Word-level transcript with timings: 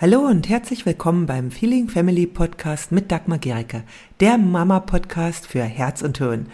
Hallo 0.00 0.20
und 0.20 0.48
herzlich 0.48 0.86
willkommen 0.86 1.26
beim 1.26 1.50
Feeling 1.50 1.90
Family 1.90 2.26
Podcast 2.26 2.90
mit 2.90 3.12
Dagmar 3.12 3.36
Gericke, 3.36 3.82
der 4.20 4.38
Mama-Podcast 4.38 5.46
für 5.46 5.62
Herz 5.62 6.00
und 6.00 6.16
Hirn. 6.16 6.46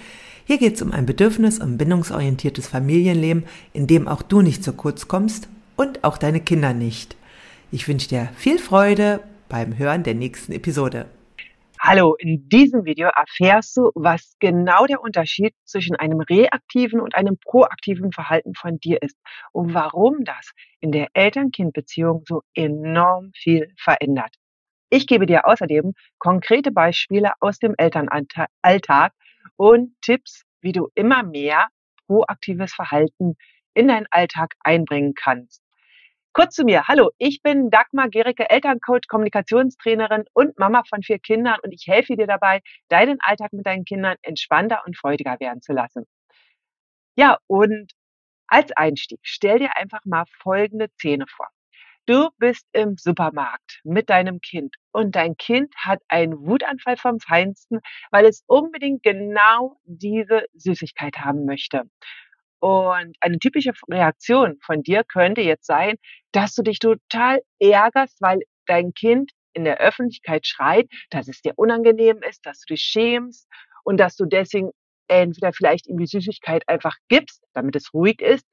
Hier 0.46 0.58
geht 0.58 0.74
es 0.74 0.82
um 0.82 0.90
ein 0.90 1.06
bedürfnis- 1.06 1.60
und 1.60 1.78
bindungsorientiertes 1.78 2.66
Familienleben, 2.66 3.44
in 3.72 3.86
dem 3.86 4.08
auch 4.08 4.22
du 4.22 4.42
nicht 4.42 4.64
zu 4.64 4.72
kurz 4.72 5.06
kommst 5.06 5.48
und 5.76 6.02
auch 6.02 6.18
deine 6.18 6.40
Kinder 6.40 6.74
nicht. 6.74 7.16
Ich 7.70 7.86
wünsche 7.86 8.08
dir 8.08 8.30
viel 8.36 8.58
Freude 8.58 9.20
beim 9.48 9.78
Hören 9.78 10.02
der 10.02 10.16
nächsten 10.16 10.50
Episode. 10.50 11.06
Hallo, 11.88 12.16
in 12.16 12.48
diesem 12.48 12.84
Video 12.84 13.10
erfährst 13.14 13.76
du, 13.76 13.92
was 13.94 14.34
genau 14.40 14.86
der 14.86 15.00
Unterschied 15.00 15.54
zwischen 15.64 15.94
einem 15.94 16.18
reaktiven 16.18 16.98
und 16.98 17.14
einem 17.14 17.38
proaktiven 17.38 18.10
Verhalten 18.10 18.56
von 18.56 18.80
dir 18.80 19.00
ist 19.00 19.16
und 19.52 19.72
warum 19.72 20.24
das 20.24 20.50
in 20.80 20.90
der 20.90 21.06
Eltern-Kind-Beziehung 21.14 22.24
so 22.26 22.42
enorm 22.54 23.30
viel 23.36 23.72
verändert. 23.78 24.34
Ich 24.90 25.06
gebe 25.06 25.26
dir 25.26 25.46
außerdem 25.46 25.92
konkrete 26.18 26.72
Beispiele 26.72 27.34
aus 27.38 27.60
dem 27.60 27.76
Elternalltag 27.78 29.12
und 29.54 29.94
Tipps, 30.00 30.42
wie 30.62 30.72
du 30.72 30.88
immer 30.96 31.22
mehr 31.22 31.68
proaktives 32.08 32.74
Verhalten 32.74 33.36
in 33.74 33.86
deinen 33.86 34.08
Alltag 34.10 34.54
einbringen 34.58 35.14
kannst. 35.14 35.62
Kurz 36.36 36.54
zu 36.54 36.64
mir. 36.64 36.86
Hallo, 36.86 37.12
ich 37.16 37.40
bin 37.40 37.70
Dagmar 37.70 38.10
Gericke, 38.10 38.50
Elterncoach, 38.50 39.08
Kommunikationstrainerin 39.08 40.24
und 40.34 40.58
Mama 40.58 40.82
von 40.86 41.02
vier 41.02 41.18
Kindern 41.18 41.58
und 41.62 41.72
ich 41.72 41.86
helfe 41.86 42.14
dir 42.14 42.26
dabei, 42.26 42.60
deinen 42.90 43.16
Alltag 43.22 43.54
mit 43.54 43.64
deinen 43.64 43.86
Kindern 43.86 44.16
entspannter 44.20 44.82
und 44.84 44.98
freudiger 44.98 45.40
werden 45.40 45.62
zu 45.62 45.72
lassen. 45.72 46.04
Ja, 47.16 47.38
und 47.46 47.90
als 48.48 48.70
Einstieg, 48.76 49.18
stell 49.22 49.60
dir 49.60 49.78
einfach 49.78 50.00
mal 50.04 50.24
folgende 50.42 50.88
Szene 50.98 51.24
vor. 51.26 51.48
Du 52.04 52.28
bist 52.36 52.66
im 52.72 52.98
Supermarkt 52.98 53.80
mit 53.82 54.10
deinem 54.10 54.42
Kind 54.42 54.76
und 54.92 55.16
dein 55.16 55.38
Kind 55.38 55.74
hat 55.78 56.02
einen 56.08 56.46
Wutanfall 56.46 56.98
vom 56.98 57.18
Feinsten, 57.18 57.80
weil 58.10 58.26
es 58.26 58.44
unbedingt 58.46 59.02
genau 59.02 59.80
diese 59.84 60.44
Süßigkeit 60.52 61.16
haben 61.16 61.46
möchte. 61.46 61.84
Und 62.60 63.16
eine 63.20 63.38
typische 63.38 63.72
Reaktion 63.90 64.58
von 64.62 64.82
dir 64.82 65.04
könnte 65.04 65.42
jetzt 65.42 65.66
sein, 65.66 65.96
dass 66.32 66.54
du 66.54 66.62
dich 66.62 66.78
total 66.78 67.40
ärgerst, 67.60 68.20
weil 68.20 68.40
dein 68.66 68.92
Kind 68.94 69.32
in 69.52 69.64
der 69.64 69.78
Öffentlichkeit 69.78 70.46
schreit, 70.46 70.86
dass 71.10 71.28
es 71.28 71.40
dir 71.40 71.52
unangenehm 71.56 72.22
ist, 72.28 72.44
dass 72.44 72.60
du 72.60 72.74
dich 72.74 72.82
schämst 72.82 73.48
und 73.84 73.98
dass 73.98 74.16
du 74.16 74.26
deswegen 74.26 74.70
entweder 75.08 75.52
vielleicht 75.52 75.86
ihm 75.86 75.98
die 75.98 76.06
Süßigkeit 76.06 76.68
einfach 76.68 76.96
gibst, 77.08 77.42
damit 77.52 77.76
es 77.76 77.94
ruhig 77.94 78.20
ist, 78.20 78.46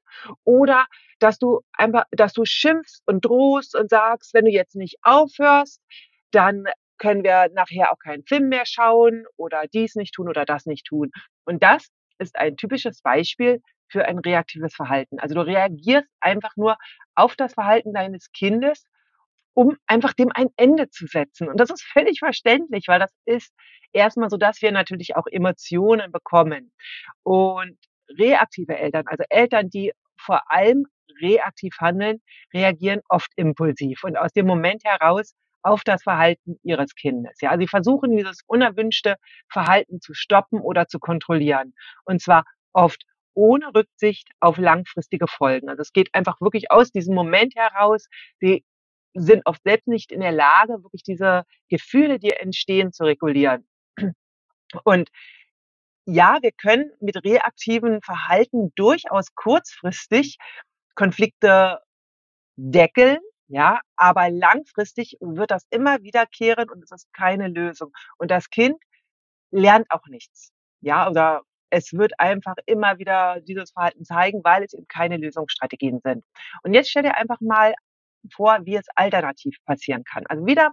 oder 0.44 0.86
dass 1.18 1.38
du 1.38 1.60
einfach, 1.72 2.04
dass 2.12 2.32
du 2.32 2.44
schimpfst 2.44 3.02
und 3.06 3.24
drohst 3.24 3.74
und 3.76 3.90
sagst, 3.90 4.34
wenn 4.34 4.44
du 4.44 4.50
jetzt 4.50 4.76
nicht 4.76 4.96
aufhörst, 5.02 5.80
dann 6.30 6.64
können 6.98 7.24
wir 7.24 7.48
nachher 7.54 7.92
auch 7.92 7.98
keinen 7.98 8.24
Film 8.24 8.48
mehr 8.48 8.64
schauen 8.66 9.24
oder 9.36 9.64
dies 9.72 9.96
nicht 9.96 10.14
tun 10.14 10.28
oder 10.28 10.44
das 10.44 10.66
nicht 10.66 10.86
tun. 10.86 11.10
Und 11.44 11.62
das 11.62 11.88
ist 12.18 12.36
ein 12.36 12.56
typisches 12.56 13.02
Beispiel 13.02 13.60
für 13.94 14.06
ein 14.06 14.18
reaktives 14.18 14.74
Verhalten. 14.74 15.20
Also 15.20 15.36
du 15.36 15.46
reagierst 15.46 16.08
einfach 16.20 16.56
nur 16.56 16.76
auf 17.14 17.36
das 17.36 17.54
Verhalten 17.54 17.94
deines 17.94 18.32
Kindes, 18.32 18.86
um 19.54 19.76
einfach 19.86 20.14
dem 20.14 20.32
ein 20.34 20.48
Ende 20.56 20.90
zu 20.90 21.06
setzen. 21.06 21.48
Und 21.48 21.60
das 21.60 21.70
ist 21.70 21.84
völlig 21.84 22.18
verständlich, 22.18 22.88
weil 22.88 22.98
das 22.98 23.12
ist 23.24 23.54
erstmal 23.92 24.30
so, 24.30 24.36
dass 24.36 24.62
wir 24.62 24.72
natürlich 24.72 25.14
auch 25.14 25.28
Emotionen 25.30 26.10
bekommen. 26.10 26.72
Und 27.22 27.78
reaktive 28.18 28.76
Eltern, 28.76 29.04
also 29.06 29.22
Eltern, 29.30 29.70
die 29.70 29.92
vor 30.18 30.40
allem 30.50 30.86
reaktiv 31.22 31.76
handeln, 31.80 32.20
reagieren 32.52 33.00
oft 33.08 33.30
impulsiv 33.36 34.02
und 34.02 34.16
aus 34.16 34.32
dem 34.32 34.46
Moment 34.46 34.82
heraus 34.84 35.36
auf 35.62 35.84
das 35.84 36.02
Verhalten 36.02 36.58
ihres 36.64 36.96
Kindes. 36.96 37.40
Ja, 37.40 37.50
also 37.50 37.60
sie 37.60 37.68
versuchen 37.68 38.16
dieses 38.16 38.40
unerwünschte 38.48 39.14
Verhalten 39.48 40.00
zu 40.00 40.14
stoppen 40.14 40.60
oder 40.60 40.88
zu 40.88 40.98
kontrollieren. 40.98 41.74
Und 42.04 42.20
zwar 42.20 42.42
oft 42.72 43.04
ohne 43.34 43.74
Rücksicht 43.74 44.28
auf 44.40 44.58
langfristige 44.58 45.26
Folgen. 45.26 45.68
Also 45.68 45.82
es 45.82 45.92
geht 45.92 46.14
einfach 46.14 46.40
wirklich 46.40 46.70
aus 46.70 46.90
diesem 46.90 47.14
Moment 47.14 47.54
heraus. 47.56 48.06
Sie 48.40 48.64
sind 49.14 49.42
oft 49.44 49.62
selbst 49.64 49.86
nicht 49.86 50.12
in 50.12 50.20
der 50.20 50.32
Lage, 50.32 50.82
wirklich 50.82 51.02
diese 51.02 51.44
Gefühle, 51.68 52.18
die 52.18 52.30
entstehen, 52.30 52.92
zu 52.92 53.04
regulieren. 53.04 53.66
Und 54.84 55.08
ja, 56.06 56.38
wir 56.42 56.52
können 56.52 56.90
mit 57.00 57.24
reaktiven 57.24 58.02
Verhalten 58.02 58.72
durchaus 58.74 59.34
kurzfristig 59.34 60.36
Konflikte 60.94 61.78
deckeln, 62.56 63.18
ja, 63.48 63.80
aber 63.96 64.30
langfristig 64.30 65.16
wird 65.20 65.50
das 65.50 65.66
immer 65.70 66.02
wiederkehren 66.02 66.70
und 66.70 66.82
es 66.82 66.90
ist 66.92 67.12
keine 67.12 67.48
Lösung. 67.48 67.92
Und 68.18 68.30
das 68.30 68.50
Kind 68.50 68.76
lernt 69.50 69.90
auch 69.90 70.06
nichts. 70.08 70.52
Ja, 70.80 71.08
oder 71.08 71.42
es 71.70 71.92
wird 71.92 72.18
einfach 72.18 72.54
immer 72.66 72.98
wieder 72.98 73.40
dieses 73.40 73.72
Verhalten 73.72 74.04
zeigen, 74.04 74.42
weil 74.44 74.62
es 74.62 74.74
eben 74.74 74.86
keine 74.88 75.16
Lösungsstrategien 75.16 76.00
sind. 76.02 76.24
Und 76.62 76.74
jetzt 76.74 76.90
stell 76.90 77.02
dir 77.02 77.16
einfach 77.16 77.40
mal 77.40 77.74
vor, 78.32 78.58
wie 78.64 78.76
es 78.76 78.86
alternativ 78.94 79.56
passieren 79.64 80.04
kann. 80.04 80.24
Also 80.28 80.46
wieder 80.46 80.70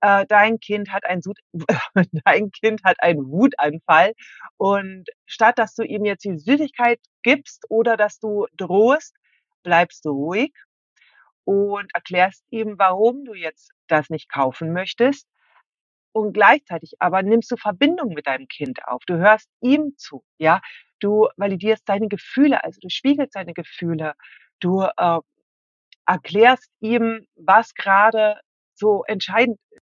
äh, 0.00 0.26
dein 0.26 0.60
Kind 0.60 0.92
hat 0.92 1.04
ein 1.04 1.20
dein 2.24 2.50
Kind 2.50 2.82
hat 2.84 3.02
einen 3.02 3.30
Wutanfall 3.30 4.12
und 4.56 5.08
statt 5.24 5.58
dass 5.58 5.74
du 5.74 5.82
ihm 5.82 6.04
jetzt 6.04 6.24
die 6.24 6.38
Süßigkeit 6.38 7.00
gibst 7.22 7.64
oder 7.68 7.96
dass 7.96 8.18
du 8.18 8.46
drohst, 8.56 9.14
bleibst 9.62 10.04
du 10.04 10.10
ruhig 10.10 10.52
und 11.44 11.90
erklärst 11.94 12.44
ihm, 12.50 12.74
warum 12.78 13.24
du 13.24 13.34
jetzt 13.34 13.72
das 13.88 14.10
nicht 14.10 14.30
kaufen 14.30 14.72
möchtest 14.72 15.26
und 16.16 16.32
gleichzeitig 16.32 16.94
aber 16.98 17.22
nimmst 17.22 17.50
du 17.50 17.56
Verbindung 17.58 18.14
mit 18.14 18.26
deinem 18.26 18.48
Kind 18.48 18.82
auf. 18.88 19.02
Du 19.04 19.18
hörst 19.18 19.50
ihm 19.60 19.92
zu, 19.98 20.24
ja. 20.38 20.62
Du 20.98 21.28
validierst 21.36 21.86
seine 21.86 22.08
Gefühle, 22.08 22.64
also 22.64 22.80
du 22.80 22.88
spiegelst 22.88 23.34
seine 23.34 23.52
Gefühle. 23.52 24.14
Du 24.58 24.80
äh, 24.80 25.18
erklärst 26.06 26.70
ihm, 26.80 27.26
was 27.34 27.74
gerade 27.74 28.40
so 28.72 29.04
entscheidend 29.04 29.58
ist. 29.68 29.82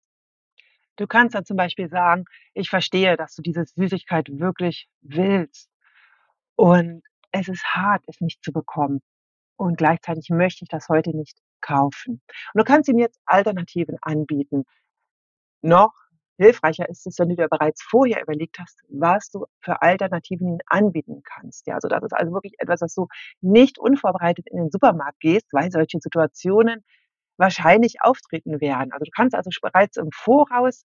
Du 0.97 1.07
kannst 1.07 1.33
dann 1.33 1.45
zum 1.45 1.57
Beispiel 1.57 1.89
sagen, 1.89 2.25
ich 2.53 2.69
verstehe, 2.69 3.17
dass 3.17 3.33
du 3.33 3.41
diese 3.41 3.65
Süßigkeit 3.65 4.27
wirklich 4.29 4.87
willst. 5.01 5.67
Und 6.55 7.01
es 7.31 7.47
ist 7.47 7.65
hart, 7.73 8.03
es 8.05 8.21
nicht 8.21 8.43
zu 8.43 8.51
bekommen. 8.51 9.01
Und 9.55 9.79
gleichzeitig 9.79 10.29
möchte 10.29 10.63
ich 10.63 10.69
das 10.69 10.89
heute 10.89 11.09
nicht 11.17 11.39
kaufen. 11.59 12.21
Und 12.53 12.59
du 12.59 12.63
kannst 12.63 12.87
ihm 12.87 12.99
jetzt 12.99 13.19
Alternativen 13.25 13.97
anbieten. 14.03 14.65
Noch 15.61 15.93
hilfreicher 16.39 16.87
ist 16.89 17.05
es, 17.05 17.19
wenn 17.19 17.29
du 17.29 17.35
dir 17.35 17.49
bereits 17.49 17.83
vorher 17.83 18.21
überlegt 18.21 18.57
hast, 18.59 18.81
was 18.89 19.29
du 19.29 19.45
für 19.59 19.81
Alternativen 19.81 20.59
anbieten 20.67 21.21
kannst. 21.23 21.67
Ja, 21.67 21.75
also 21.75 21.87
das 21.89 22.03
ist 22.03 22.13
also 22.13 22.31
wirklich 22.33 22.53
etwas, 22.59 22.79
dass 22.79 22.95
du 22.95 23.07
nicht 23.41 23.77
unvorbereitet 23.77 24.47
in 24.49 24.57
den 24.57 24.71
Supermarkt 24.71 25.19
gehst, 25.19 25.47
weil 25.51 25.69
solche 25.71 25.99
Situationen 25.99 26.83
wahrscheinlich 27.37 28.01
auftreten 28.01 28.61
werden. 28.61 28.91
Also 28.93 29.05
du 29.05 29.11
kannst 29.15 29.35
also 29.35 29.49
bereits 29.61 29.97
im 29.97 30.09
Voraus 30.13 30.85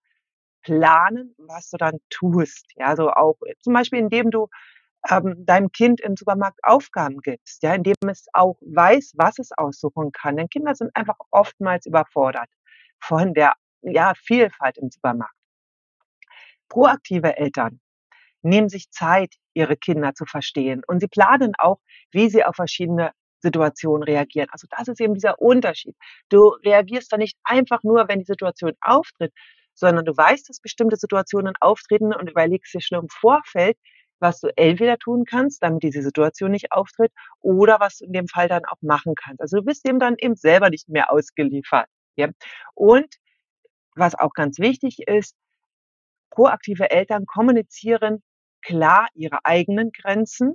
planen, 0.63 1.35
was 1.39 1.71
du 1.71 1.77
dann 1.77 1.99
tust. 2.11 2.67
Ja, 2.77 2.87
also 2.87 3.11
auch 3.11 3.37
zum 3.61 3.73
Beispiel, 3.73 3.99
indem 3.99 4.31
du 4.31 4.49
ähm, 5.09 5.45
deinem 5.47 5.73
Kind 5.73 6.01
im 6.01 6.17
Supermarkt 6.17 6.61
Aufgaben 6.63 7.21
gibst, 7.21 7.63
ja, 7.63 7.75
indem 7.75 7.95
es 8.09 8.27
auch 8.33 8.59
weiß, 8.61 9.15
was 9.17 9.39
es 9.39 9.51
aussuchen 9.53 10.13
kann. 10.13 10.37
Denn 10.37 10.49
Kinder 10.49 10.75
sind 10.75 10.95
einfach 10.95 11.17
oftmals 11.31 11.87
überfordert 11.87 12.51
von 13.01 13.35
der 13.35 13.55
ja, 13.83 14.13
Vielfalt 14.15 14.79
im 14.79 14.91
Supermarkt. 14.91 15.40
Proaktive 16.71 17.37
Eltern 17.37 17.81
nehmen 18.43 18.71
sich 18.71 18.91
Zeit, 18.91 19.35
ihre 19.53 19.77
Kinder 19.77 20.15
zu 20.15 20.25
verstehen 20.25 20.83
und 20.87 21.01
sie 21.01 21.09
planen 21.09 21.53
auch, 21.59 21.79
wie 22.11 22.31
sie 22.31 22.45
auf 22.45 22.57
verschiedene 22.57 23.13
Situationen 23.41 24.03
reagieren. 24.03 24.49
Also 24.51 24.67
das 24.71 24.89
ist 24.89 25.01
eben 25.01 25.15
dieser 25.15 25.41
Unterschied. 25.41 25.95
Du 26.31 26.49
reagierst 26.65 27.13
da 27.13 27.19
nicht 27.19 27.37
einfach 27.45 27.83
nur, 27.83 28.09
wenn 28.09 28.21
die 28.21 28.25
Situation 28.25 28.73
auftritt, 28.81 29.33
sondern 29.75 30.05
du 30.05 30.17
weißt, 30.17 30.49
dass 30.49 30.61
bestimmte 30.61 30.97
Situationen 30.97 31.55
auftreten 31.61 32.15
und 32.15 32.31
überlegst 32.31 32.75
dir 32.75 32.81
schon 32.81 33.01
im 33.01 33.09
Vorfeld, 33.09 33.77
was 34.21 34.41
du 34.41 34.49
entweder 34.57 34.99
tun 34.99 35.25
kannst, 35.25 35.63
damit 35.63 35.83
diese 35.83 36.03
Situation 36.03 36.51
nicht 36.51 36.73
auftritt, 36.73 37.13
oder 37.41 37.81
was 37.81 37.99
du 37.99 38.05
in 38.05 38.13
dem 38.13 38.29
Fall 38.29 38.49
dann 38.49 38.67
auch 38.67 38.77
machen 38.83 39.15
kannst. 39.15 39.41
Also 39.41 39.59
du 39.59 39.65
bist 39.65 39.89
eben 39.89 39.99
dann 39.99 40.17
eben 40.19 40.37
selber 40.37 40.69
nicht 40.69 40.89
mehr 40.89 41.11
ausgeliefert. 41.11 41.87
Ja? 42.17 42.29
Und 42.75 43.15
was 43.97 44.15
auch 44.15 44.35
ganz 44.35 44.59
wichtig 44.59 44.99
ist, 45.07 45.35
proaktive 46.31 46.91
Eltern 46.91 47.27
kommunizieren 47.27 48.23
klar 48.63 49.09
ihre 49.15 49.45
eigenen 49.45 49.91
Grenzen. 49.93 50.55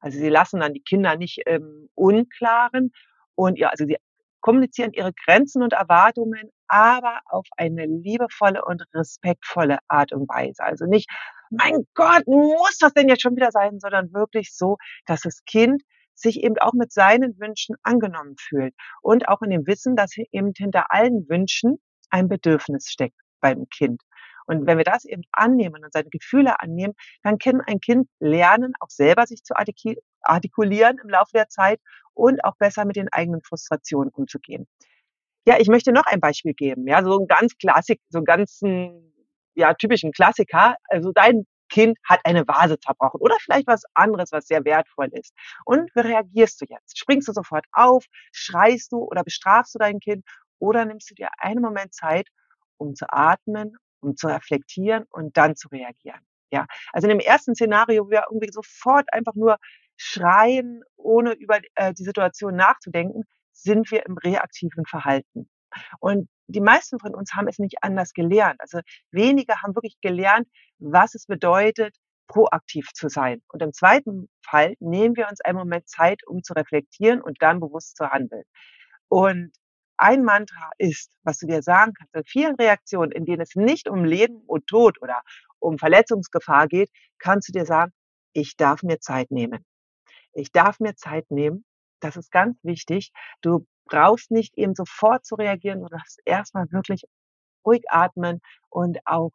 Also 0.00 0.18
sie 0.18 0.28
lassen 0.28 0.60
dann 0.60 0.74
die 0.74 0.82
Kinder 0.82 1.16
nicht 1.16 1.38
im 1.46 1.88
Unklaren 1.94 2.92
und 3.34 3.58
ja, 3.58 3.68
also 3.68 3.86
sie 3.86 3.96
kommunizieren 4.40 4.92
ihre 4.92 5.12
Grenzen 5.12 5.62
und 5.62 5.72
Erwartungen, 5.72 6.50
aber 6.68 7.20
auf 7.26 7.46
eine 7.56 7.86
liebevolle 7.86 8.64
und 8.64 8.84
respektvolle 8.94 9.78
Art 9.88 10.12
und 10.12 10.28
Weise. 10.28 10.62
Also 10.62 10.86
nicht, 10.86 11.10
mein 11.50 11.86
Gott, 11.94 12.26
muss 12.26 12.78
das 12.78 12.92
denn 12.92 13.08
jetzt 13.08 13.22
schon 13.22 13.34
wieder 13.34 13.50
sein, 13.50 13.80
sondern 13.80 14.12
wirklich 14.12 14.54
so, 14.54 14.76
dass 15.06 15.22
das 15.22 15.44
Kind 15.46 15.82
sich 16.14 16.42
eben 16.42 16.56
auch 16.58 16.72
mit 16.72 16.92
seinen 16.92 17.38
Wünschen 17.40 17.76
angenommen 17.82 18.36
fühlt 18.38 18.74
und 19.02 19.28
auch 19.28 19.42
in 19.42 19.50
dem 19.50 19.66
Wissen, 19.66 19.96
dass 19.96 20.16
eben 20.16 20.52
hinter 20.56 20.86
allen 20.90 21.28
Wünschen 21.28 21.78
ein 22.10 22.28
Bedürfnis 22.28 22.88
steckt 22.88 23.20
beim 23.40 23.66
Kind. 23.68 24.00
Und 24.46 24.66
wenn 24.66 24.78
wir 24.78 24.84
das 24.84 25.04
eben 25.04 25.22
annehmen 25.32 25.84
und 25.84 25.92
seine 25.92 26.08
Gefühle 26.08 26.60
annehmen, 26.60 26.94
dann 27.22 27.38
kann 27.38 27.60
ein 27.60 27.80
Kind 27.80 28.08
lernen, 28.20 28.72
auch 28.80 28.90
selber 28.90 29.26
sich 29.26 29.42
zu 29.42 29.54
artikulieren 30.22 30.98
im 31.02 31.08
Laufe 31.08 31.32
der 31.34 31.48
Zeit 31.48 31.80
und 32.14 32.44
auch 32.44 32.56
besser 32.56 32.84
mit 32.84 32.96
den 32.96 33.12
eigenen 33.12 33.42
Frustrationen 33.42 34.10
umzugehen. 34.10 34.66
Ja, 35.46 35.58
ich 35.58 35.68
möchte 35.68 35.92
noch 35.92 36.06
ein 36.06 36.20
Beispiel 36.20 36.54
geben. 36.54 36.88
Ja, 36.88 37.04
so 37.04 37.18
ein 37.18 37.26
ganz 37.28 37.56
Klassik, 37.58 38.00
so 38.08 38.18
einen 38.18 38.24
ganzen, 38.24 39.12
ja, 39.54 39.74
typischen 39.74 40.12
Klassiker. 40.12 40.76
Also 40.88 41.12
dein 41.12 41.46
Kind 41.68 41.98
hat 42.04 42.20
eine 42.24 42.46
Vase 42.46 42.78
zerbrochen 42.78 43.20
oder 43.20 43.36
vielleicht 43.40 43.66
was 43.66 43.82
anderes, 43.94 44.32
was 44.32 44.46
sehr 44.46 44.64
wertvoll 44.64 45.08
ist. 45.12 45.32
Und 45.64 45.90
wie 45.94 46.00
reagierst 46.00 46.60
du 46.60 46.66
jetzt? 46.68 46.98
Springst 46.98 47.28
du 47.28 47.32
sofort 47.32 47.64
auf? 47.72 48.04
Schreist 48.32 48.92
du 48.92 48.98
oder 48.98 49.24
bestrafst 49.24 49.74
du 49.74 49.78
dein 49.78 50.00
Kind? 50.00 50.24
Oder 50.58 50.84
nimmst 50.84 51.10
du 51.10 51.14
dir 51.14 51.28
einen 51.38 51.60
Moment 51.60 51.94
Zeit, 51.94 52.28
um 52.76 52.94
zu 52.94 53.06
atmen, 53.08 53.76
um 54.06 54.16
zu 54.16 54.28
reflektieren 54.28 55.04
und 55.10 55.36
dann 55.36 55.56
zu 55.56 55.68
reagieren? 55.68 56.20
Ja, 56.50 56.66
also 56.92 57.08
in 57.08 57.18
dem 57.18 57.26
ersten 57.26 57.54
Szenario, 57.54 58.06
wo 58.06 58.10
wir 58.10 58.24
irgendwie 58.30 58.52
sofort 58.52 59.12
einfach 59.12 59.34
nur 59.34 59.56
schreien, 59.96 60.82
ohne 60.96 61.32
über 61.32 61.58
äh, 61.74 61.92
die 61.92 62.04
Situation 62.04 62.54
nachzudenken, 62.54 63.24
sind 63.52 63.90
wir 63.90 64.06
im 64.06 64.16
reaktiven 64.16 64.84
Verhalten. 64.86 65.48
Und 65.98 66.28
die 66.46 66.60
meisten 66.60 66.98
von 67.00 67.14
uns 67.14 67.32
haben 67.34 67.48
es 67.48 67.58
nicht 67.58 67.82
anders 67.82 68.12
gelernt. 68.12 68.60
Also 68.60 68.80
wenige 69.10 69.60
haben 69.62 69.74
wirklich 69.74 69.98
gelernt, 70.00 70.46
was 70.78 71.14
es 71.14 71.26
bedeutet, 71.26 71.96
proaktiv 72.28 72.88
zu 72.92 73.08
sein. 73.08 73.42
Und 73.48 73.62
im 73.62 73.72
zweiten 73.72 74.28
Fall 74.42 74.74
nehmen 74.78 75.16
wir 75.16 75.28
uns 75.28 75.40
einen 75.40 75.58
Moment 75.58 75.88
Zeit, 75.88 76.20
um 76.26 76.42
zu 76.42 76.52
reflektieren 76.54 77.20
und 77.20 77.40
dann 77.40 77.60
bewusst 77.60 77.96
zu 77.96 78.08
handeln. 78.08 78.44
Und 79.08 79.52
ein 79.98 80.24
Mantra 80.24 80.70
ist, 80.78 81.10
was 81.22 81.38
du 81.38 81.46
dir 81.46 81.62
sagen 81.62 81.92
kannst, 81.94 82.14
in 82.14 82.24
vielen 82.24 82.54
Reaktionen, 82.56 83.12
in 83.12 83.24
denen 83.24 83.40
es 83.40 83.54
nicht 83.54 83.88
um 83.88 84.04
Leben 84.04 84.42
und 84.46 84.66
Tod 84.66 85.00
oder 85.02 85.22
um 85.58 85.78
Verletzungsgefahr 85.78 86.68
geht, 86.68 86.90
kannst 87.18 87.48
du 87.48 87.52
dir 87.52 87.66
sagen, 87.66 87.92
ich 88.32 88.56
darf 88.56 88.82
mir 88.82 89.00
Zeit 89.00 89.30
nehmen. 89.30 89.64
Ich 90.32 90.52
darf 90.52 90.80
mir 90.80 90.94
Zeit 90.96 91.30
nehmen. 91.30 91.64
Das 92.00 92.16
ist 92.16 92.30
ganz 92.30 92.58
wichtig. 92.62 93.12
Du 93.40 93.66
brauchst 93.86 94.30
nicht 94.30 94.56
eben 94.58 94.74
sofort 94.74 95.24
zu 95.24 95.36
reagieren, 95.36 95.80
du 95.80 95.88
darfst 95.88 96.20
erstmal 96.24 96.70
wirklich 96.70 97.04
ruhig 97.64 97.84
atmen 97.88 98.40
und 98.68 98.98
auch 99.06 99.32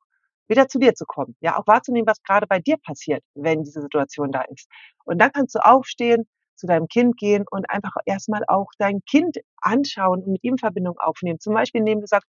wieder 0.48 0.68
zu 0.68 0.80
dir 0.80 0.94
zu 0.94 1.06
kommen. 1.06 1.36
Ja, 1.40 1.57
auch 1.57 1.66
wahrzunehmen, 1.66 2.07
was 2.07 2.22
gerade 2.24 2.46
bei 2.46 2.60
dir 2.60 2.78
passiert, 2.78 3.24
wenn 3.34 3.64
diese 3.64 3.81
Situation 3.81 4.31
da 4.31 4.42
ist. 4.42 4.69
Und 5.06 5.19
dann 5.19 5.31
kannst 5.31 5.56
du 5.56 5.60
aufstehen, 5.60 6.28
zu 6.62 6.68
deinem 6.68 6.88
Kind 6.88 7.18
gehen 7.18 7.46
und 7.50 7.69
einfach 7.69 7.94
erstmal 8.06 8.44
auch 8.48 8.69
dein 8.78 9.02
Kind 9.10 9.38
anschauen 9.58 10.24
und 10.24 10.31
mit 10.31 10.44
ihm 10.44 10.58
Verbindung 10.58 10.98
aufnehmen. 11.00 11.40
Zum 11.40 11.54
Beispiel, 11.54 11.80
indem 11.80 12.00
du 12.02 12.08
sagst, 12.08 12.30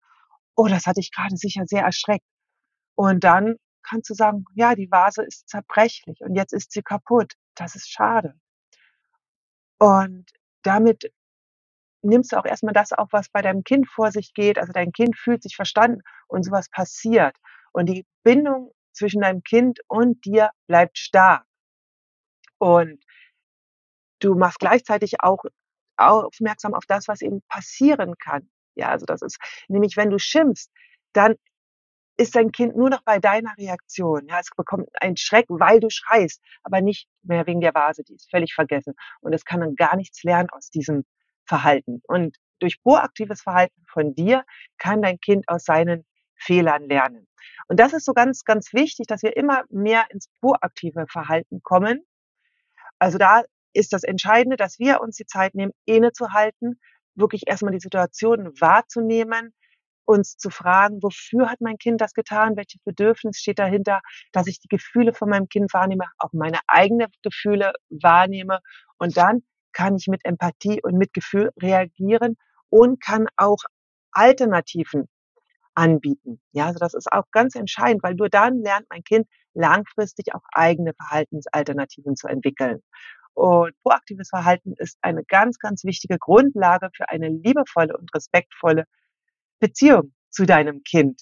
oh, 0.55 0.67
das 0.67 0.85
hatte 0.85 0.99
ich 1.01 1.11
gerade 1.11 1.35
sicher 1.37 1.63
sehr 1.65 1.83
erschreckt. 1.83 2.25
Und 2.95 3.23
dann 3.23 3.55
kannst 3.83 4.09
du 4.09 4.13
sagen, 4.13 4.45
ja, 4.55 4.75
die 4.75 4.89
Vase 4.91 5.23
ist 5.23 5.49
zerbrechlich 5.49 6.19
und 6.21 6.35
jetzt 6.35 6.53
ist 6.53 6.71
sie 6.71 6.81
kaputt. 6.81 7.33
Das 7.55 7.75
ist 7.75 7.89
schade. 7.91 8.35
Und 9.79 10.29
damit 10.63 11.11
nimmst 12.03 12.31
du 12.31 12.37
auch 12.37 12.45
erstmal 12.45 12.73
das 12.73 12.93
auf, 12.93 13.09
was 13.11 13.29
bei 13.29 13.41
deinem 13.41 13.63
Kind 13.63 13.87
vor 13.89 14.11
sich 14.11 14.33
geht. 14.33 14.57
Also 14.57 14.71
dein 14.73 14.91
Kind 14.91 15.17
fühlt 15.17 15.43
sich 15.43 15.55
verstanden 15.55 16.01
und 16.27 16.43
sowas 16.43 16.69
passiert. 16.69 17.35
Und 17.73 17.87
die 17.87 18.05
Bindung 18.23 18.71
zwischen 18.93 19.21
deinem 19.21 19.43
Kind 19.43 19.79
und 19.87 20.23
dir 20.25 20.51
bleibt 20.67 20.97
stark. 20.97 21.45
Und 22.59 23.03
du 24.21 24.35
machst 24.35 24.59
gleichzeitig 24.59 25.21
auch 25.21 25.43
aufmerksam 25.97 26.73
auf 26.73 26.85
das, 26.87 27.07
was 27.07 27.21
eben 27.21 27.41
passieren 27.47 28.15
kann. 28.17 28.49
Ja, 28.75 28.89
also 28.89 29.05
das 29.05 29.21
ist 29.21 29.37
nämlich, 29.67 29.97
wenn 29.97 30.09
du 30.09 30.17
schimpfst, 30.17 30.69
dann 31.13 31.35
ist 32.17 32.35
dein 32.35 32.51
Kind 32.51 32.75
nur 32.75 32.89
noch 32.89 33.01
bei 33.03 33.19
deiner 33.19 33.55
Reaktion. 33.57 34.27
Ja, 34.27 34.39
es 34.39 34.49
bekommt 34.55 34.89
einen 35.01 35.17
Schreck, 35.17 35.45
weil 35.49 35.79
du 35.79 35.89
schreist, 35.89 36.41
aber 36.63 36.81
nicht 36.81 37.07
mehr 37.23 37.47
wegen 37.47 37.61
der 37.61 37.73
Vase, 37.73 38.03
die 38.03 38.13
ist 38.13 38.29
völlig 38.29 38.53
vergessen. 38.53 38.93
Und 39.21 39.33
es 39.33 39.43
kann 39.45 39.59
dann 39.61 39.75
gar 39.75 39.95
nichts 39.95 40.23
lernen 40.23 40.49
aus 40.51 40.69
diesem 40.69 41.03
Verhalten. 41.45 42.01
Und 42.07 42.37
durch 42.59 42.81
proaktives 42.81 43.41
Verhalten 43.41 43.83
von 43.87 44.13
dir 44.13 44.43
kann 44.77 45.01
dein 45.01 45.19
Kind 45.19 45.47
aus 45.47 45.63
seinen 45.63 46.05
Fehlern 46.35 46.87
lernen. 46.87 47.27
Und 47.67 47.79
das 47.79 47.93
ist 47.93 48.05
so 48.05 48.13
ganz, 48.13 48.43
ganz 48.43 48.73
wichtig, 48.73 49.07
dass 49.07 49.23
wir 49.23 49.35
immer 49.35 49.63
mehr 49.69 50.05
ins 50.11 50.27
proaktive 50.41 51.07
Verhalten 51.07 51.61
kommen. 51.63 52.03
Also 52.99 53.17
da 53.17 53.43
ist 53.73 53.93
das 53.93 54.03
Entscheidende, 54.03 54.57
dass 54.57 54.79
wir 54.79 55.01
uns 55.01 55.15
die 55.15 55.25
Zeit 55.25 55.55
nehmen, 55.55 55.71
innezuhalten, 55.85 56.79
wirklich 57.15 57.43
erstmal 57.47 57.73
die 57.73 57.79
Situation 57.79 58.51
wahrzunehmen, 58.59 59.53
uns 60.05 60.37
zu 60.37 60.49
fragen, 60.49 61.01
wofür 61.01 61.49
hat 61.49 61.61
mein 61.61 61.77
Kind 61.77 62.01
das 62.01 62.13
getan, 62.13 62.57
welches 62.57 62.81
Bedürfnis 62.83 63.37
steht 63.37 63.59
dahinter, 63.59 64.01
dass 64.31 64.47
ich 64.47 64.59
die 64.59 64.67
Gefühle 64.67 65.13
von 65.13 65.29
meinem 65.29 65.47
Kind 65.47 65.73
wahrnehme, 65.73 66.05
auch 66.17 66.33
meine 66.33 66.59
eigenen 66.67 67.07
Gefühle 67.21 67.73
wahrnehme 67.89 68.59
und 68.97 69.15
dann 69.17 69.43
kann 69.73 69.95
ich 69.95 70.07
mit 70.07 70.25
Empathie 70.25 70.81
und 70.83 70.97
Mitgefühl 70.97 71.51
reagieren 71.61 72.35
und 72.69 73.01
kann 73.01 73.27
auch 73.37 73.63
Alternativen 74.11 75.07
anbieten. 75.75 76.41
Ja, 76.51 76.67
also 76.67 76.79
das 76.79 76.93
ist 76.93 77.11
auch 77.11 77.25
ganz 77.31 77.55
entscheidend, 77.55 78.03
weil 78.03 78.15
nur 78.15 78.29
dann 78.29 78.61
lernt 78.61 78.87
mein 78.89 79.03
Kind 79.03 79.27
langfristig 79.53 80.33
auch 80.35 80.43
eigene 80.53 80.93
Verhaltensalternativen 80.93 82.15
zu 82.15 82.27
entwickeln. 82.27 82.81
Und 83.33 83.73
proaktives 83.83 84.29
Verhalten 84.29 84.73
ist 84.77 84.97
eine 85.01 85.23
ganz, 85.23 85.57
ganz 85.59 85.83
wichtige 85.83 86.17
Grundlage 86.17 86.89
für 86.95 87.09
eine 87.09 87.29
liebevolle 87.29 87.97
und 87.97 88.13
respektvolle 88.13 88.85
Beziehung 89.59 90.13
zu 90.29 90.45
deinem 90.45 90.83
Kind. 90.83 91.21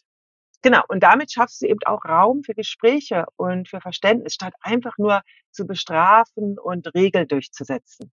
Genau. 0.61 0.83
Und 0.89 1.03
damit 1.03 1.31
schaffst 1.31 1.61
du 1.61 1.67
eben 1.67 1.79
auch 1.85 2.03
Raum 2.05 2.43
für 2.43 2.53
Gespräche 2.53 3.25
und 3.37 3.69
für 3.69 3.79
Verständnis, 3.79 4.33
statt 4.33 4.53
einfach 4.61 4.97
nur 4.97 5.21
zu 5.51 5.65
bestrafen 5.65 6.57
und 6.59 6.93
Regeln 6.95 7.27
durchzusetzen. 7.27 8.11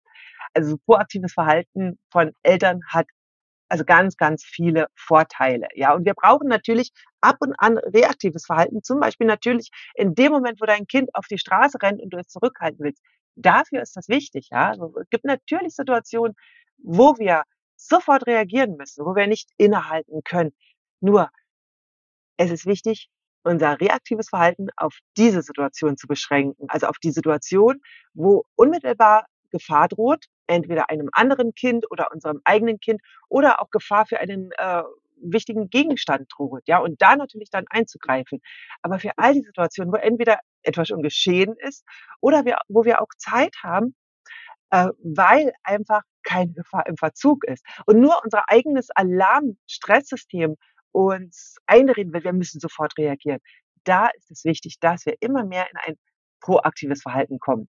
Also 0.53 0.77
proaktives 0.85 1.33
Verhalten 1.33 1.99
von 2.11 2.31
Eltern 2.43 2.81
hat 2.89 3.07
also 3.69 3.85
ganz, 3.85 4.17
ganz 4.17 4.43
viele 4.43 4.87
Vorteile. 4.95 5.67
Ja, 5.75 5.93
und 5.93 6.05
wir 6.05 6.13
brauchen 6.13 6.47
natürlich 6.49 6.91
ab 7.21 7.37
und 7.39 7.55
an 7.57 7.77
reaktives 7.77 8.45
Verhalten. 8.45 8.83
Zum 8.83 8.99
Beispiel 8.99 9.27
natürlich 9.27 9.69
in 9.95 10.13
dem 10.13 10.31
Moment, 10.33 10.59
wo 10.59 10.65
dein 10.65 10.87
Kind 10.87 11.09
auf 11.15 11.25
die 11.27 11.37
Straße 11.37 11.77
rennt 11.81 12.01
und 12.01 12.09
du 12.11 12.17
es 12.17 12.27
zurückhalten 12.27 12.79
willst. 12.83 13.01
Dafür 13.35 13.81
ist 13.81 13.95
das 13.95 14.09
wichtig. 14.09 14.49
Ja, 14.51 14.69
also 14.69 14.93
es 14.99 15.09
gibt 15.09 15.25
natürlich 15.25 15.75
Situationen, 15.75 16.35
wo 16.77 17.17
wir 17.17 17.43
sofort 17.75 18.27
reagieren 18.27 18.75
müssen, 18.77 19.05
wo 19.05 19.15
wir 19.15 19.27
nicht 19.27 19.49
innehalten 19.57 20.21
können. 20.23 20.51
Nur 20.99 21.29
es 22.37 22.51
ist 22.51 22.65
wichtig, 22.65 23.09
unser 23.43 23.79
reaktives 23.79 24.29
Verhalten 24.29 24.67
auf 24.77 24.97
diese 25.17 25.41
Situation 25.41 25.97
zu 25.97 26.07
beschränken. 26.07 26.65
Also 26.69 26.87
auf 26.87 26.97
die 26.99 27.11
Situation, 27.11 27.81
wo 28.13 28.45
unmittelbar 28.55 29.25
Gefahr 29.51 29.87
droht, 29.87 30.25
entweder 30.47 30.89
einem 30.89 31.09
anderen 31.13 31.53
Kind 31.53 31.89
oder 31.91 32.11
unserem 32.13 32.41
eigenen 32.43 32.79
Kind 32.79 33.01
oder 33.29 33.61
auch 33.61 33.69
Gefahr 33.69 34.05
für 34.05 34.19
einen 34.19 34.51
äh, 34.57 34.83
wichtigen 35.23 35.69
Gegenstand 35.69 36.27
droht, 36.35 36.63
ja, 36.65 36.79
und 36.79 37.01
da 37.01 37.15
natürlich 37.15 37.49
dann 37.49 37.65
einzugreifen. 37.69 38.41
Aber 38.81 38.99
für 38.99 39.11
all 39.17 39.33
die 39.33 39.41
Situationen, 39.41 39.93
wo 39.93 39.97
entweder 39.97 40.39
etwas 40.63 40.89
schon 40.89 41.01
geschehen 41.01 41.55
ist 41.59 41.85
oder 42.19 42.45
wir, 42.45 42.57
wo 42.67 42.85
wir 42.85 43.01
auch 43.01 43.09
Zeit 43.17 43.55
haben, 43.63 43.95
äh, 44.71 44.87
weil 45.03 45.53
einfach 45.63 46.01
keine 46.23 46.53
Gefahr 46.53 46.85
im 46.87 46.97
Verzug 46.97 47.43
ist 47.45 47.65
und 47.85 47.99
nur 47.99 48.21
unser 48.23 48.49
eigenes 48.49 48.89
Alarm-Stresssystem 48.91 50.55
uns 50.91 51.55
einreden 51.65 52.13
will, 52.13 52.23
wir 52.23 52.33
müssen 52.33 52.59
sofort 52.59 52.97
reagieren. 52.97 53.39
Da 53.83 54.07
ist 54.17 54.29
es 54.29 54.43
wichtig, 54.43 54.79
dass 54.79 55.05
wir 55.05 55.15
immer 55.21 55.45
mehr 55.45 55.67
in 55.71 55.77
ein 55.77 55.95
proaktives 56.41 57.01
Verhalten 57.01 57.39
kommen. 57.39 57.69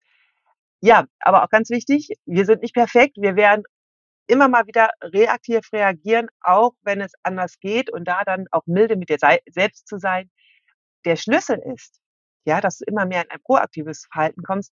Ja, 0.80 1.06
aber 1.20 1.44
auch 1.44 1.48
ganz 1.48 1.70
wichtig, 1.70 2.08
wir 2.26 2.44
sind 2.44 2.62
nicht 2.62 2.74
perfekt. 2.74 3.16
Wir 3.16 3.36
werden 3.36 3.64
immer 4.26 4.48
mal 4.48 4.66
wieder 4.66 4.90
reaktiv 5.02 5.60
reagieren, 5.72 6.28
auch 6.40 6.72
wenn 6.82 7.00
es 7.00 7.12
anders 7.22 7.58
geht 7.60 7.92
und 7.92 8.04
da 8.06 8.24
dann 8.24 8.46
auch 8.50 8.62
milde 8.66 8.96
mit 8.96 9.08
dir 9.08 9.18
selbst 9.48 9.86
zu 9.86 9.98
sein. 9.98 10.30
Der 11.04 11.16
Schlüssel 11.16 11.60
ist, 11.74 12.00
ja, 12.44 12.60
dass 12.60 12.78
du 12.78 12.84
immer 12.86 13.06
mehr 13.06 13.24
in 13.24 13.30
ein 13.30 13.42
proaktives 13.42 14.06
Verhalten 14.10 14.42
kommst, 14.42 14.72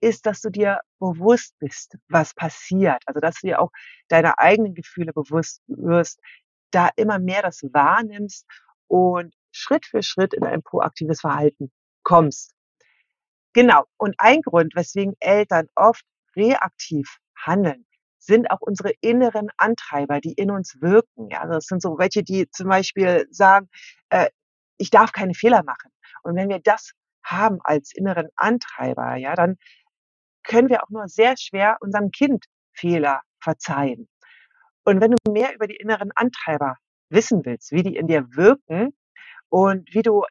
ist, 0.00 0.26
dass 0.26 0.40
du 0.40 0.50
dir 0.50 0.80
bewusst 0.98 1.54
bist, 1.58 1.96
was 2.08 2.34
passiert. 2.34 3.02
Also, 3.06 3.20
dass 3.20 3.40
du 3.40 3.48
dir 3.48 3.60
auch 3.60 3.70
deine 4.08 4.38
eigenen 4.38 4.74
Gefühle 4.74 5.12
bewusst 5.12 5.62
wirst, 5.66 6.20
da 6.70 6.88
immer 6.96 7.18
mehr 7.18 7.42
das 7.42 7.62
wahrnimmst 7.62 8.46
und 8.86 9.34
Schritt 9.52 9.86
für 9.86 10.02
Schritt 10.02 10.32
in 10.34 10.44
ein 10.44 10.62
proaktives 10.62 11.20
Verhalten 11.20 11.70
kommst. 12.02 12.54
Genau. 13.52 13.84
Und 13.96 14.14
ein 14.18 14.42
Grund, 14.42 14.74
weswegen 14.76 15.14
Eltern 15.20 15.66
oft 15.74 16.04
reaktiv 16.36 17.18
handeln, 17.36 17.86
sind 18.18 18.50
auch 18.50 18.60
unsere 18.60 18.92
inneren 19.00 19.48
Antreiber, 19.56 20.20
die 20.20 20.32
in 20.34 20.50
uns 20.50 20.80
wirken. 20.80 21.28
Ja, 21.30 21.40
also 21.40 21.54
das 21.54 21.66
sind 21.66 21.82
so 21.82 21.98
welche, 21.98 22.22
die 22.22 22.48
zum 22.50 22.68
Beispiel 22.68 23.26
sagen, 23.30 23.68
äh, 24.10 24.28
ich 24.78 24.90
darf 24.90 25.12
keine 25.12 25.34
Fehler 25.34 25.62
machen. 25.64 25.90
Und 26.22 26.36
wenn 26.36 26.48
wir 26.48 26.60
das 26.60 26.92
haben 27.24 27.58
als 27.62 27.92
inneren 27.94 28.28
Antreiber, 28.36 29.16
ja, 29.16 29.34
dann 29.34 29.56
können 30.44 30.68
wir 30.68 30.82
auch 30.82 30.90
nur 30.90 31.08
sehr 31.08 31.36
schwer 31.36 31.76
unserem 31.80 32.10
Kind 32.10 32.44
Fehler 32.72 33.20
verzeihen. 33.40 34.08
Und 34.84 35.00
wenn 35.00 35.12
du 35.12 35.32
mehr 35.32 35.54
über 35.54 35.66
die 35.66 35.76
inneren 35.76 36.10
Antreiber 36.14 36.76
wissen 37.10 37.44
willst, 37.44 37.72
wie 37.72 37.82
die 37.82 37.96
in 37.96 38.06
dir 38.06 38.26
wirken 38.34 38.94
und 39.48 39.92
wie 39.94 40.02
du 40.02 40.24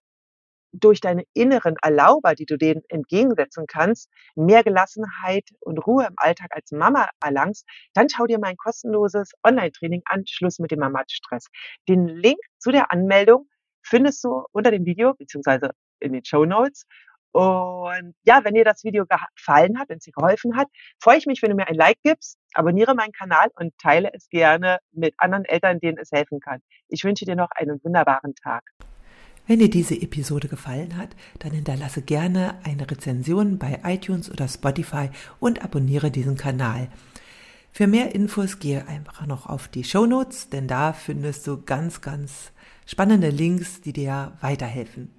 durch 0.72 1.02
deine 1.02 1.24
inneren 1.34 1.76
Erlauber, 1.82 2.36
die 2.36 2.46
du 2.46 2.58
denen 2.58 2.82
entgegensetzen 2.90 3.66
kannst, 3.68 4.10
mehr 4.36 4.64
Gelassenheit 4.64 5.50
und 5.62 5.80
Ruhe 5.80 6.06
im 6.06 6.14
Alltag 6.18 6.50
als 6.52 6.72
Mama 6.72 7.10
erlangst, 7.24 7.66
dann 7.94 8.08
schau 8.10 8.26
dir 8.26 8.40
mein 8.40 8.56
kostenloses 8.56 9.32
Online-Training 9.44 10.02
an, 10.06 10.24
Schluss 10.28 10.60
mit 10.60 10.72
dem 10.72 10.80
Mama-Stress. 10.80 11.48
Den 11.88 12.08
Link 12.08 12.40
zu 12.60 12.72
der 12.72 12.92
Anmeldung 12.92 13.50
findest 13.82 14.24
du 14.24 14.44
unter 14.52 14.72
dem 14.72 14.86
Video 14.86 15.14
beziehungsweise 15.16 15.72
in 16.00 16.14
den 16.14 16.26
Show 16.26 16.46
Notes. 16.46 16.86
Und 17.32 18.16
ja, 18.24 18.44
wenn 18.44 18.56
dir 18.56 18.66
das 18.66 18.84
Video 18.84 19.06
gefallen 19.06 19.78
hat, 19.78 19.90
wenn 19.90 19.98
es 19.98 20.04
dir 20.04 20.14
geholfen 20.14 20.58
hat, 20.58 20.68
freue 21.00 21.18
ich 21.18 21.28
mich, 21.28 21.42
wenn 21.42 21.52
du 21.52 21.56
mir 21.56 21.68
ein 21.68 21.76
Like 21.76 22.00
gibst, 22.04 22.40
abonniere 22.54 22.96
meinen 22.96 23.12
Kanal 23.12 23.50
und 23.60 23.78
teile 23.78 24.12
es 24.14 24.30
gerne 24.30 24.80
mit 24.92 25.14
anderen 25.18 25.46
Eltern, 25.46 25.80
denen 25.80 26.00
es 26.00 26.12
helfen 26.12 26.40
kann. 26.40 26.60
Ich 26.88 27.04
wünsche 27.04 27.26
dir 27.26 27.36
noch 27.36 27.50
einen 27.52 27.80
wunderbaren 27.84 28.34
Tag. 28.36 28.64
Wenn 29.46 29.60
dir 29.60 29.70
diese 29.70 29.96
Episode 29.96 30.48
gefallen 30.48 30.98
hat, 30.98 31.16
dann 31.40 31.52
hinterlasse 31.52 32.02
gerne 32.02 32.60
eine 32.64 32.90
Rezension 32.90 33.58
bei 33.58 33.80
iTunes 33.84 34.30
oder 34.30 34.48
Spotify 34.48 35.10
und 35.40 35.64
abonniere 35.64 36.12
diesen 36.12 36.38
Kanal. 36.38 36.88
Für 37.72 37.88
mehr 37.88 38.14
Infos 38.14 38.60
gehe 38.60 38.88
einfach 38.88 39.26
noch 39.26 39.48
auf 39.48 39.68
die 39.68 39.84
Show 39.84 40.06
Notes, 40.06 40.50
denn 40.50 40.68
da 40.68 40.94
findest 40.94 41.48
du 41.48 41.64
ganz, 41.64 42.02
ganz 42.02 42.52
spannende 42.86 43.30
Links, 43.30 43.82
die 43.82 43.94
dir 43.94 44.38
weiterhelfen. 44.42 45.19